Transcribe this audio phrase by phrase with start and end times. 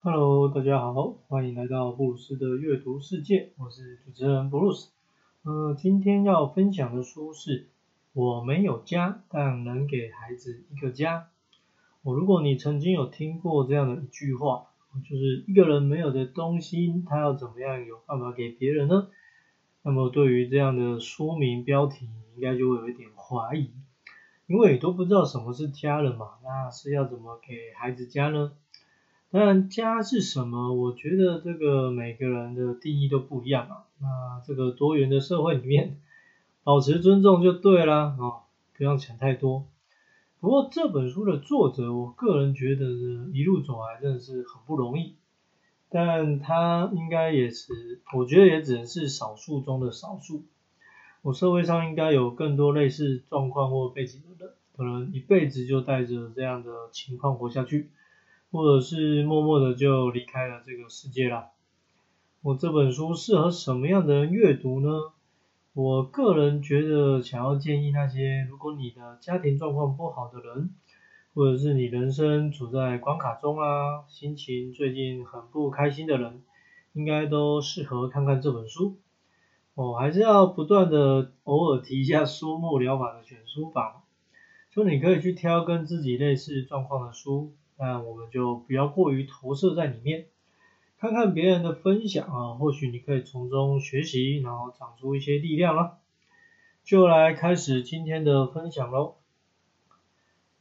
[0.00, 4.90] Hello，大家好，欢迎来到布鲁斯的阅读世界，我是主持人布鲁斯。
[5.42, 7.64] 呃，今天要分享的书是
[8.12, 11.18] 《我没有家，但能给孩子一个家》。
[12.02, 14.68] 我如果你曾经有听过这样的一句话，
[15.02, 19.08] 就是一个人没有的东西，他要怎么样有办法给别人呢？
[19.82, 23.72] 那么对于这样的说明标题，应该就会有一点怀疑，
[24.46, 28.52] 因为你都不知道什么是家人嘛，那是要怎么给孩子家呢？
[29.30, 30.72] 当然，家是什么？
[30.72, 33.84] 我觉得这个每个人的定义都不一样啊。
[34.00, 36.00] 那这个多元的社会里面，
[36.64, 38.44] 保持尊重就对啦，哦，
[38.74, 39.66] 不要想太多。
[40.40, 45.16] 不过这本书的作者，我个人觉得呢一路走来真的是很不容易。
[45.90, 50.44] 但他应该也是，我觉得也只能是少数中的少数。
[51.20, 57.90] 我社会上应该有更多类似状况或背景的人，可能一辈子就带着这样的情况活下去。
[58.50, 61.48] 或者是默默的就离开了这个世界了。
[62.42, 64.88] 我这本书适合什么样的人阅读呢？
[65.74, 70.70] 我个人觉得，想要建议那些如果你的家庭状况不好的人，
[71.34, 76.42] 或者是你人生处在关卡中啊，心情最近很不开心的人，
[76.94, 78.96] 应该都适合看看这本书。
[79.74, 84.02] 我，还是要不断的偶尔提一下书目疗法的选书法，
[84.72, 87.52] 就你可以去挑跟自己类似状况的书。
[87.78, 90.26] 那我们就不要过于投射在里面，
[90.98, 95.98] 看看别人的分享啊，或许你可以从中学习，然后长出一些力量了。
[96.84, 99.14] 就来开始今天的分享喽。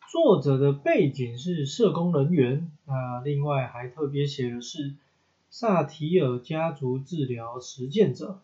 [0.09, 4.93] 作者的背景是社工人员，那另外还特别写的是
[5.49, 8.41] 萨提尔家族治疗实践者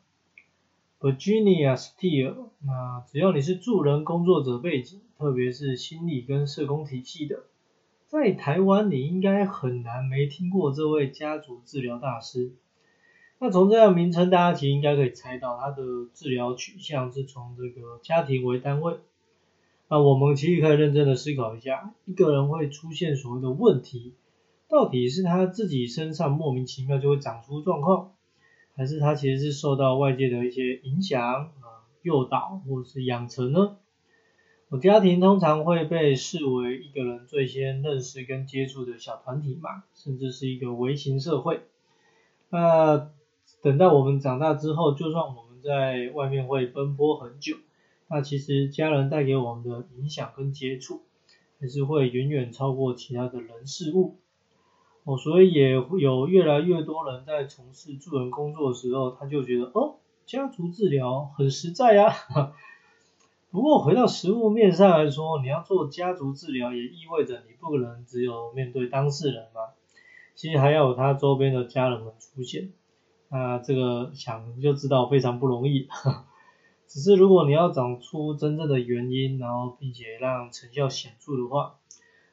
[0.99, 2.47] ，Virginia Steele。
[2.65, 7.43] 那只要你是助人工作者背景，特别是心理跟社工体系的。
[8.14, 12.52] 在台湾，你应该很难没听过这位家族治疗大师。
[13.39, 15.83] 那从这样名称，大家其实应该可以猜到，他的
[16.14, 18.98] 治疗取向是从这个家庭为单位。
[19.89, 24.14] 那我们其实可以认真的思考一下，一个人会出现所谓的问题，
[24.70, 28.11] 到底是他自己身上莫名其妙就会长出状况，
[28.76, 31.49] 还是他其实是受到外界的一些影响啊、
[32.04, 33.77] 诱导或者是养成呢？
[34.73, 41.61] 我家庭通常会被视为一个人最先认识跟接触的小团体嘛，甚至是一个微型社会。
[42.50, 43.11] 那
[43.61, 47.58] 等到我们长大之后，就算我们在外面会奔波很久，
[48.08, 51.04] 那其实家人带给我们的影响跟接触，
[51.61, 54.16] 还是会远远超过其他的人事物。
[55.04, 62.11] 哦，所以也有越来越多人在从事助人工作的时候，他就觉得哦，家族治疗很实在呀。
[63.53, 69.75] 不过回到实物面上来说，你要做家族治疗，也意味着你不可能只有面对当事人嘛，
[70.33, 72.71] 其实还要有他周边的家人们出现。
[73.30, 75.87] 那这个想就知道非常不容易。
[76.89, 81.75] 只是如果你要找出真正的原因，然后并且让成效显著的话，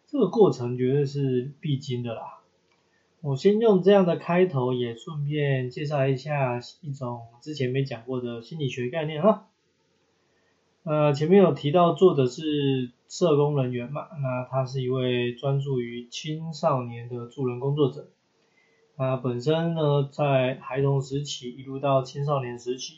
[0.07, 2.41] 这个过程绝对是必经的啦。
[3.21, 9.49] 我先用这样的开头，也顺便介绍一下一种之前没讲过的心理学概念哈。
[10.83, 18.09] 呃，前面有提到作者是社工人员嘛，那他是一位专注于青少年的助人工作者。
[18.97, 22.95] 那本身呢，在孩童时期一路到青少年时期，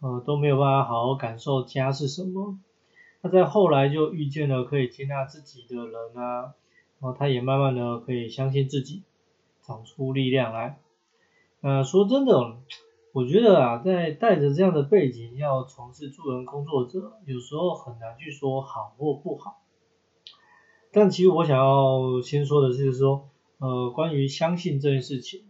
[0.00, 2.58] 呃，都没有办法好好感受家是什么。
[3.20, 6.54] 那在后来就遇见了可以接纳自己的人啊，
[6.98, 9.02] 然后他也慢慢的可以相信自己，
[9.62, 10.78] 长出力量来。
[11.60, 12.56] 呃，说真的。
[13.12, 19.60] 我觉得啊，在带着这样的背景要从事助人工作者，有时候很难去说好或不好。
[20.90, 23.28] 但其实我想要先说的是说，
[23.58, 25.42] 呃，关于相信这件事情，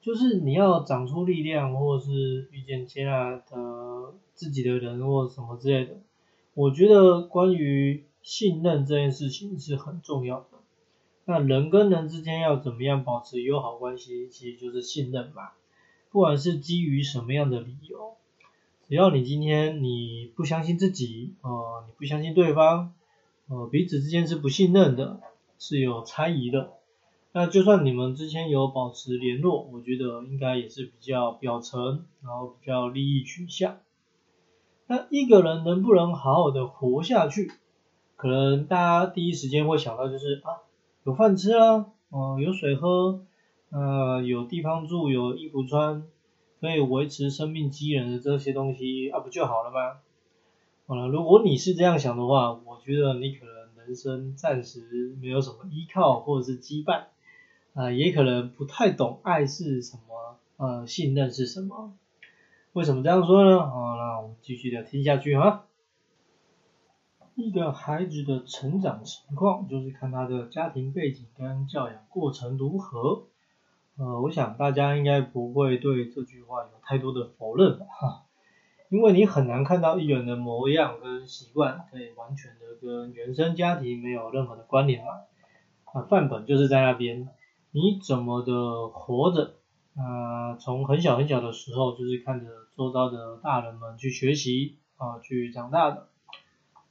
[0.00, 5.98] 就是你要长出力量，或者是遇见接纳的自己的人或什么之类的。
[6.54, 10.46] 我觉得关于信任这件事情是很重要的。
[11.26, 15.50] 那人跟人之间要怎么样保持友好关系，其实就是信任嘛。
[16.10, 18.14] 不管是基于什么样的理由，
[18.88, 22.94] 只要你今天你不相信自己，呃，你不相信对方，
[23.48, 25.20] 呃，彼此之间是不信任的，
[25.58, 26.70] 是有猜疑的，
[27.32, 33.78] 那就算你们之间有保持联络，我觉得应该也是比较表层，然后比较利益取向。
[34.86, 37.50] 那一个人能不能好好的活下去，
[38.14, 40.62] 可能大家第一时间会想到就是啊，
[41.04, 43.20] 有饭吃啊，哦，有水喝。
[43.70, 46.04] 呃，有地方住，有衣服穿，
[46.60, 49.98] 可以维持生命机能的这些东西啊，不就好了吗？
[50.86, 57.06] 好了，如果你是这样想的话，我觉得你可能人生暂时没有什么依靠或者是羁绊，
[57.74, 61.92] 啊，也可能不太懂爱是什么，呃，信任是什么。
[62.72, 63.58] 为什么这样说呢？
[63.68, 65.64] 好，那我们继续的听下去哈。
[67.34, 73.24] 一个孩子的成长情况，就是看他的家庭背景跟教养过程如何。
[73.98, 78.22] 呃，我想大家应该不会对这句话有太多的否认吧，哈。
[78.88, 85.12] 因为你很难看到一人的模样跟习惯可以完全的跟原生家庭没有任何的关联嘛。
[85.92, 87.28] 啊，范本就是在那边，
[87.72, 89.54] 你怎么的活着？
[89.96, 96.08] 啊，从很小很小的时候，就是看着周遭的大人们去学习啊，去长大的。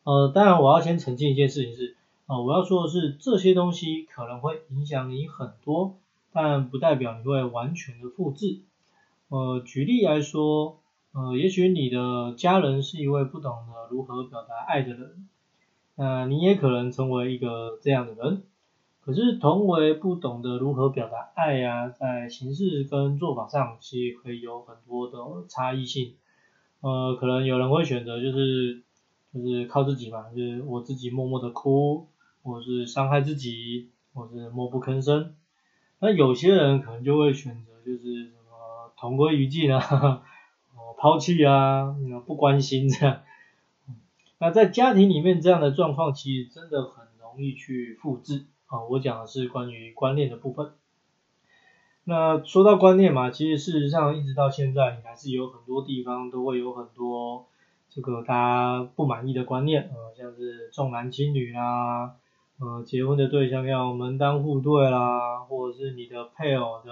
[0.03, 5.99] 呃，当然我要先澄清一件事情是，啊，我要说的是这些东西可能会影响你很多，
[6.35, 8.59] 但不代表你会完全的复制。
[9.29, 10.79] 呃，举例来说，
[11.13, 15.29] 呃，也许你的家人是一位不懂得如何表达爱的人，
[15.95, 18.43] 那你也可能成为一个这样的人。
[18.99, 25.17] 可是同为不懂得如何表达爱呀，在形式跟做法上其实会有很多的
[25.47, 26.15] 差异性。
[26.81, 28.81] 呃，可能有人会选择就是
[29.33, 32.07] 就是靠自己嘛，就是我自己默默的哭，
[32.43, 35.33] 或是伤害自己，或是默不吭声。
[35.99, 39.79] 那有些人可能就会选择就是什么同归于尽啊，
[40.75, 41.95] 哦抛弃啊，
[42.25, 43.21] 不关心这样。
[44.37, 48.45] 那在家庭里面这样的状况其实真的很容易去复制。
[48.67, 50.71] 啊，我讲的是关于观念的部分。
[52.03, 57.47] 那说到观念嘛，其实事实上一直到现在，你还是有很多地方都会有很多
[57.89, 62.15] 这个大家不满意的观念，呃，像是重男轻女啦，
[62.57, 66.91] 呃，结婚的对象要门当户对啦，或者是你的配偶的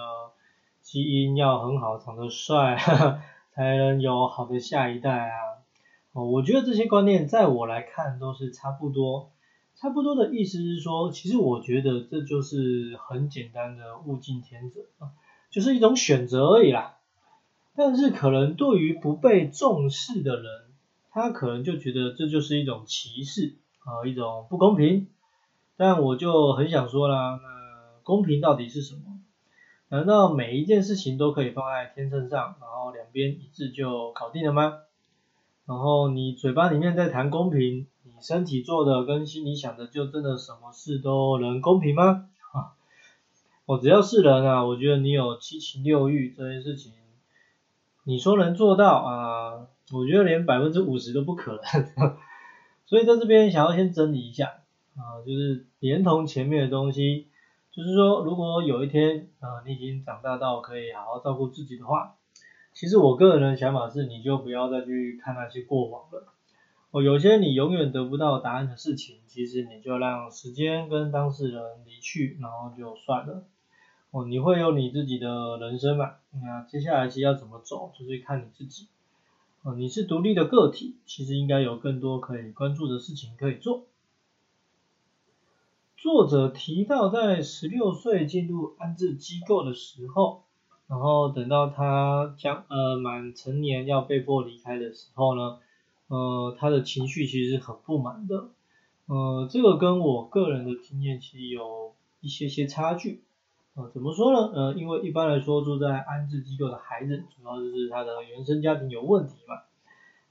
[0.82, 2.76] 基因要很好，长得帅，
[3.56, 5.64] 才能有好的下一代啊。
[6.12, 9.32] 哦，我觉得这些观念在我来看都是差不多。
[9.76, 15.12] 差不多的意思是说，其实我觉得这就是很简单的物竞天择啊，
[15.50, 16.98] 就是一种选择而已啦。
[17.76, 20.46] 但是可能对于不被重视的人，
[21.10, 23.56] 他可能就觉得这就是一种歧视
[23.86, 25.08] 啊，一种不公平。
[25.84, 29.02] 但我就很想说啦，那公平到底是什么？
[29.90, 34.78] 难道每一件事情都可以放在天秤上，然后两边一致就搞定了吗？
[35.66, 37.86] 然后你嘴巴里面在谈公平？
[38.04, 42.30] 你身体做的跟心里想的，就真的什么事都能公平吗？
[42.54, 42.80] 啊，
[43.68, 46.94] 我只要是人啊，我觉得你有七情六欲这件事情，
[48.06, 49.68] 你说能做到啊？
[49.92, 52.16] 我觉得连百分之五十都不可能。
[52.88, 54.63] 所以在这边想要先整理一下
[54.96, 57.28] 啊，就是连同前面的东西，
[57.72, 62.16] 就是说如果有一天啊，你已经长大到可以好好照顾自己的话，
[62.74, 66.28] 其实我个人的想法是，你就不要再去看那些过往了。
[66.92, 73.44] 哦，有些你永远得不到答案的事情，其实你就让时间跟当事人离去，然后就算了。
[74.12, 76.12] 哦，你会有你自己的人生嘛？
[76.32, 78.90] 那接下来是要怎么走，就是看你自己。
[79.64, 83.88] 哦，你是独立的个体，其实应该有更多可以关注的事情可以做。
[86.04, 90.44] 作者提到，在十六岁进入安置机构的时候，
[90.86, 95.60] 然后等到他将呃满成年要被迫离开的时候呢？
[96.10, 98.50] 呃，他的情绪其实很不满的，
[99.06, 103.24] 呃，这个跟我个人的经验其实有一些些差距，
[103.76, 104.52] 呃，怎么说呢？
[104.54, 109.56] 呃，因为一般来说住在安置机构的孩子，主要就是他的原生家庭有问题嘛，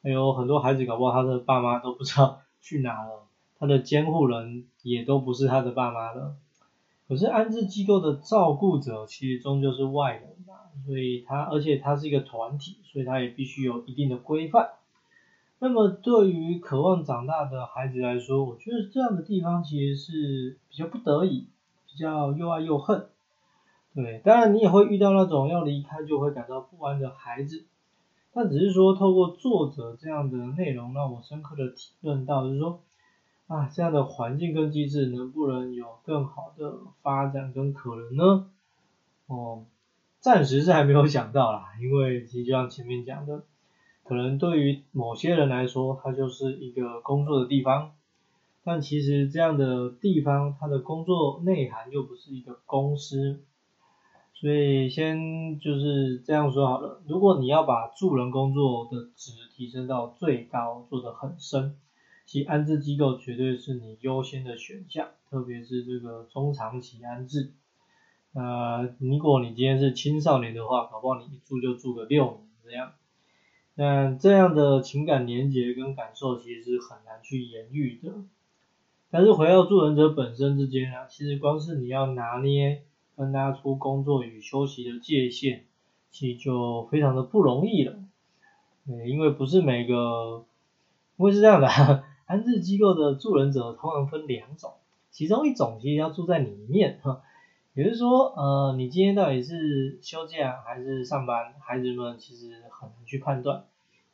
[0.03, 3.25] 还有很多孩子搞不好他的爸妈都不知道去哪了，
[3.63, 6.35] 他的监护人也都不是他的爸妈了，
[7.07, 10.55] 可是安置机构的照顾者其实终究是外人嘛，
[10.85, 14.71] 所以他而且他是一个团体，所以他也必须有一定的规范。
[15.61, 21.47] 那么对于渴望长大的孩子来说，我觉得这样的地方其实是比较不得已，
[21.87, 23.07] 比较又爱又恨。
[23.95, 27.65] 对，当然你也会遇到那种要离开就会感到不安的孩子，
[28.33, 32.81] 但只是说透过作者这样的内容，让我深刻的体认到，就是说
[33.53, 38.47] 啊，这样的环境跟机制能不能有更好的发展跟可能呢？
[39.27, 39.67] 哦，
[40.21, 43.43] 暂时是还没有想到啦，因为其实就像前面讲的。
[44.05, 47.93] 可能对于某些人来说，它就是一个工作的地方，
[48.65, 53.43] 但其实这样的地方，它的工作内涵又不是一个公司，
[54.33, 57.03] 所以先就是这样说好了。
[57.07, 61.77] 如果你要把助人工作的值提升到最高，做得很深，
[62.33, 67.53] 其安置机构绝对是你优先的选项，特别是这个中长期安置。
[68.33, 72.95] 呃，如果你今天是青少年的话，搞不好你一住就住个六年这样。
[73.75, 78.15] 那这样的情感连接跟感受其实是很难去言喻的，
[79.11, 82.83] 但是回到助人者本身之间啊，其实光是你要拿捏
[83.15, 85.65] 分拉出工作与休息的界限，
[86.11, 88.03] 其实就非常的不容易了。
[88.87, 90.47] 对，因为不是每个，
[91.19, 94.73] 因为是这样的哈，安置机构的助人者通常分两种，
[95.11, 97.23] 其中一种其实要住在里面哈，
[97.75, 103.65] 也就是说，呃，你今天到底是休假还是上班，孩子们其实很难去判断，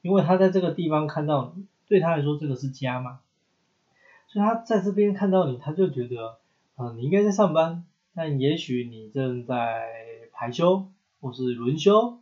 [0.02, 3.20] 因为他在这个地方看到你，对他来说这个是家嘛，
[4.26, 6.36] 所以他在这边看到你，他就觉得，
[6.76, 7.84] 呃，你应该在上班。
[8.14, 9.86] 但也许你正在
[10.32, 10.88] 排休，
[11.20, 12.18] 或是轮休，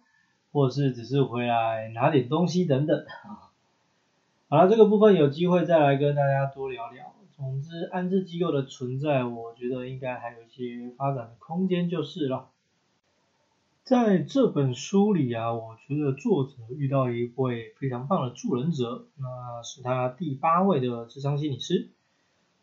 [0.53, 3.07] 或是只是回来拿点东西等等。
[4.49, 7.17] 好了，这个部分有机会再来跟大家多聊聊。
[7.37, 12.51] 总之，安置机构的存在，我觉得应该还有一些发展的空间就是了。
[13.83, 21.91] 在这本书里啊，我觉得作者遇到一位非常棒的助人者，那是他第八位的智商心理师。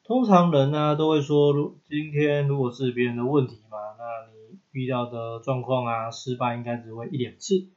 [0.06, 7.68] 通常人呢都会说，如今天如果是别人的问题嘛，那你遇到的状况啊，失败应该只会一两次。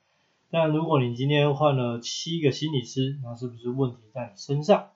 [0.50, 4.88] 但如果你今天换了七个心理师，那是不是问题在你身上？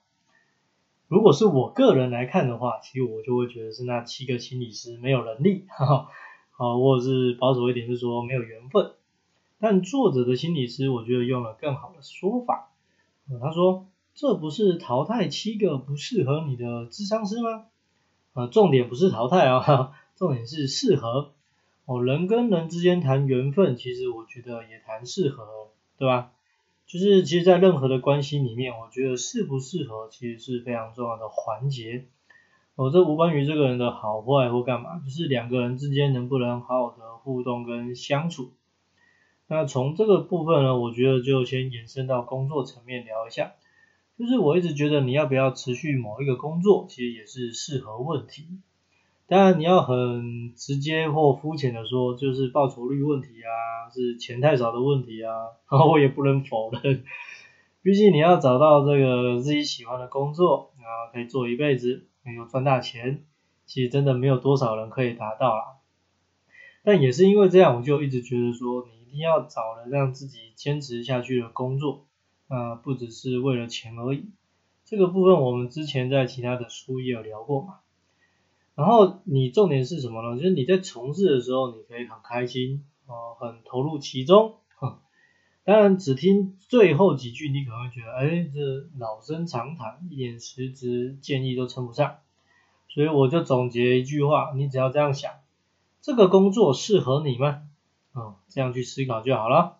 [1.07, 6.09] 如果是我个人来看的话，其实我就会觉得是那七个心理师没有能力，哈哈，
[6.51, 8.93] 好，或者是保守一点是说没有缘分。
[9.59, 12.71] 但作者的心理师，我觉得用了更好的说法，
[13.41, 13.87] 他说。
[14.13, 17.67] 这不是淘汰七个不适合你的智商师吗？
[18.33, 21.31] 啊，重点不是淘汰啊， 重点是适合。
[21.91, 26.31] 哦，人跟人之间谈缘分，其实我觉得也谈适合，对吧？
[26.87, 32.05] 就是其实，在任何的关系里面，我觉得适不适合其实是非常重要的环节。
[32.75, 38.53] 哦，这无关于这个人的好坏或干嘛，就是两个人之间能不能好好的互动跟相处。
[39.47, 43.51] 那从这个部分呢，我觉得就先延伸到工作层面聊一下。
[44.17, 48.47] 就是我一直觉得你要不要持续某一个工作，其实也是适合问题。
[49.31, 55.31] 当然你要很直接或肤浅的说，就是报酬率问题啊，是钱太少的问题啊，
[55.71, 57.05] 然后我也不能否认。
[57.81, 62.03] 毕竟你要找到这个自己喜欢的工作，然后可以做一辈子，
[62.37, 63.23] 又赚大钱，
[63.65, 65.63] 其实真的没有多少人可以达到啦。
[66.83, 72.05] 但也是因为这样，我就一直觉得说，你一定要找了让自己坚持下去的工作。
[72.49, 74.25] 呃，不只是为了钱而已，
[74.83, 77.75] 这个部分我们之前在其他的书也有聊过嘛。
[78.81, 80.41] 然后你重点是什么呢？
[80.41, 84.55] 就是你在从事的时候，你可以很开心，哦，很投入其中。
[85.63, 92.15] 当然，只听最后几句，你可能会觉得，哎，这老生常谈，一点实质建议都称不上。
[92.89, 95.33] 所以我就总结一句话，你只要这样想，
[96.01, 97.61] 这个工作适合你吗？
[98.15, 99.77] 嗯，这样去思考就好了。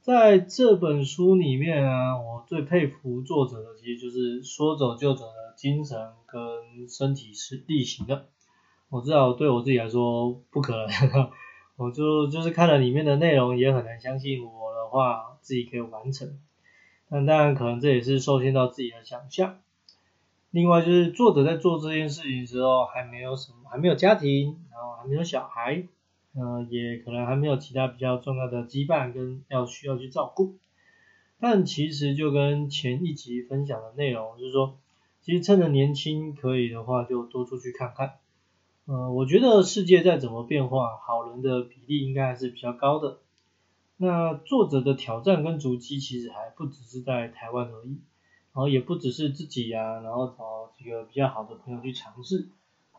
[0.00, 5.98] 在这本书里面啊，我最佩服作者的，其实就是说走就走的精神
[6.28, 8.28] 跟身体是力行的。
[8.90, 11.30] 我知道对我自己来说不可能，
[11.76, 16.38] 我就就是看了里面的内容，也很难相信我的话自己可以完成。
[17.10, 19.58] 但当然可能这也是受限到自己的想象。
[20.52, 25.88] 另外就是作者在做这件事情的时候，还没有什么，还没有家庭，然后还没有小孩。
[26.34, 30.56] 呃，也可能还没有其他比较重要的羁绊跟要需要去照顾，
[31.40, 34.78] 但其实就跟前一集分享的内容，就是说，
[35.28, 38.14] 其实趁着年轻可以的话，就多出去看看。
[38.86, 43.18] 呃，我觉得世界再怎么变化，好人的比例应该还是比较高的。
[43.98, 48.00] 那作者的挑战跟足迹其实还不只是在台湾而已，
[48.54, 52.48] 然后也不只是自己呀，然后找几个比较好的朋友去尝试，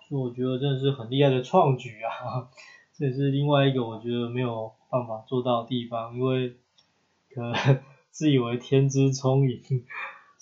[0.08, 2.48] 所以我觉得真的是很厉害的创举啊。
[2.94, 6.58] 这也是另外一个我觉得没有办法做到的地方，因为
[7.34, 7.80] 可能
[8.12, 9.64] 自以为天资聪颖，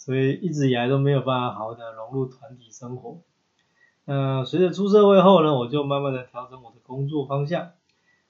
[0.07, 3.19] 所以一直以来都没有办法好好的融入团体生活。
[4.05, 7.71] 那随着出社会后呢，我就慢慢的调整我的工作方向。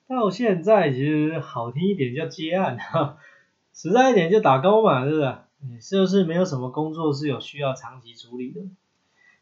[0.07, 2.79] 到现在其实好听一点叫接案，
[3.75, 5.35] 实在一点就打工嘛，是不是？
[5.69, 8.61] 你就是没有什么工作是有需要长期处理的。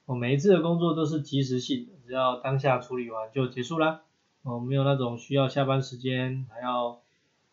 [0.06, 4.01] 我每一次的工作都是及时性的，只要当下处理完就结束啦。
[4.44, 7.00] 我，没有那种需要下班时间还要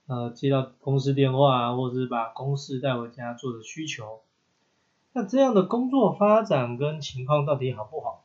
[0.09, 4.23] 呃接到公司电话啊，或者是把公事带回家做的需求。
[5.13, 8.25] 那这样的工作发展跟情况到底好不好？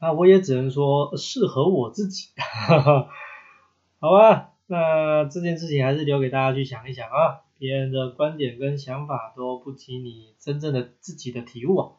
[0.00, 2.28] 那我也只能说适合我自己。
[4.00, 11.92] 好吧，那这件事情还是留给大家去想一想啊，别人的观点跟想法都不及你真正的自己的体悟啊。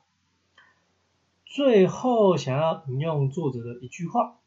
[1.46, 4.38] 最后想要引用作者的一句话。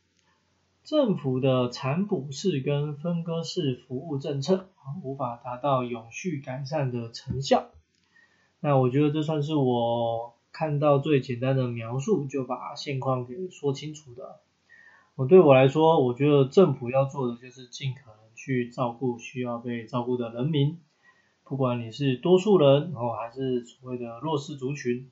[0.85, 4.70] 政府的残补式跟分割式服务政策
[5.02, 7.66] 无法达到永续改善的成效。
[8.60, 14.40] 那我觉得这算是我看到最简单的描述，就把现况给说清楚的。
[15.14, 20.78] 我对我来说，我觉得政府要做的就是尽可能去照顾需要被照顾的人民，
[21.44, 25.08] 不管你是多数人然后，还是所谓的弱势族群。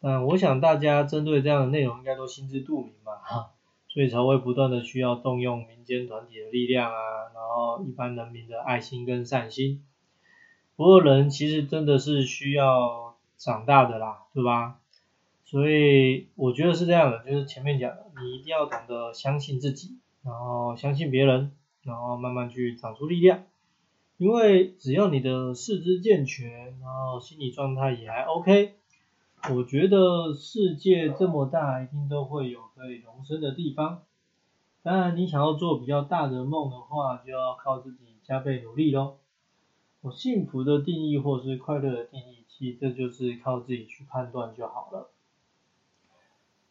[0.00, 3.50] 但我想大家针对这样的内容应该都心知肚明吧，哈，
[3.88, 6.96] 所以才会不断的需要动用民间团体的力量啊，
[7.34, 9.84] 然后一般人民的爱心跟善心。
[10.82, 14.80] 不过人其实真的是需要长大的啦，对吧？
[15.44, 21.52] 所以我觉得是这样的，就是前面讲的，你一定要懂得相信自己，然后相信别人，
[21.84, 23.44] 然后慢慢去长出力量。
[24.16, 28.74] 因为只要你的四肢健全，然后心理状态也还 OK，
[29.54, 34.02] 我觉得世界这么大，一定都会有可以容身的地方。
[34.82, 39.18] 当然，你想要做比较大的梦的话，就要靠自己加倍努力喽。
[40.02, 45.10] 我幸福的定义或是快乐的定义，其实这就是靠自己去判断就好了。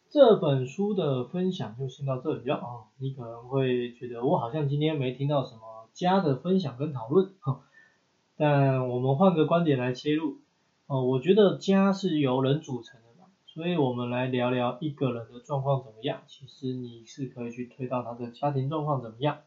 [0.09, 2.91] 这本书的分享就先到这里了啊！
[2.97, 7.31] 你可能会觉得我好像今天没听到什么家的分享跟讨论，
[8.35, 10.39] 但我们换个观点来切入
[10.87, 16.23] 哦，我觉得家是由人组成的嘛，所以我们来聊聊一个人的状况怎么样。
[16.27, 19.37] 其实你是可以去推到他的家庭状况怎么样。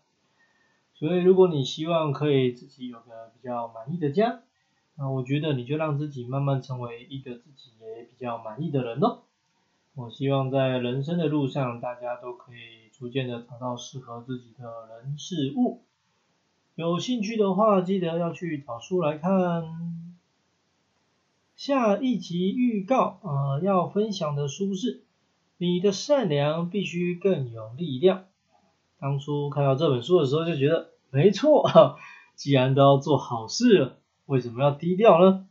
[0.95, 4.41] 所以如果你希望可以自己有个比较满意的家，
[4.97, 9.23] 那我觉得你就让自己慢慢成为一个自己也比较满意的人哦。
[9.97, 14.65] 我希望在人生的路上，大家都可以逐渐的找到适合自己的
[15.03, 15.83] 人事物。
[16.77, 20.11] 有兴趣的话，记得要去找书来看。
[21.57, 24.99] 下一集预告啊，要分享的书是
[25.59, 28.19] 《你的善良必须更有力量》。
[29.01, 31.99] 当初看到这本书的时候，就觉得没错，
[32.37, 33.97] 既然都要做好事了，
[34.27, 35.47] 为什么要低调呢？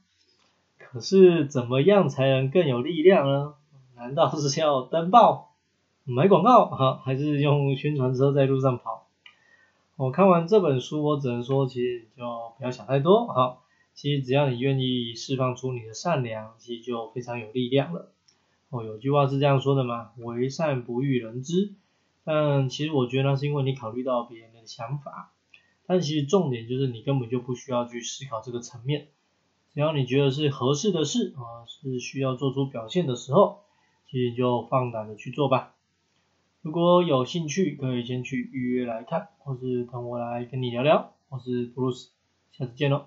[0.78, 3.54] 可是怎么样才能更有力量呢？
[3.96, 5.54] 难道是要登报、
[6.04, 9.08] 买广告，哈， 还是用宣传车在路上跑？
[9.96, 13.58] 我看完这本书，我只能说，其实你就不要想太多，哈。
[13.94, 18.10] 其实只要你愿意释放出你的善良，其实就非常有力量了。
[18.72, 21.74] 哦，有句话是这样说的嘛，为善不欲人知。
[22.24, 25.32] 但其实我觉得那是因为你考虑到别人的想法。
[25.86, 29.08] 但其实重点就是你根本就不需要去思考这个层面，
[29.74, 33.60] 只要你觉得是合适的事啊，是需要做出表现的时候。
[34.10, 35.74] 其实就放胆的去做吧。
[36.62, 41.16] 如果有兴趣，可以先去预约来看，或是等我来跟你聊聊。
[41.30, 42.12] 我是布鲁斯，
[42.52, 43.02] 下次见喽。